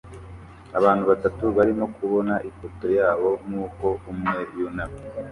Abantu 0.77 1.03
batatu 1.11 1.43
barimo 1.57 1.85
kubona 1.97 2.33
ifoto 2.49 2.85
yabo 2.99 3.29
nkuko 3.47 3.87
umwe 4.11 4.39
yunamye 4.57 5.03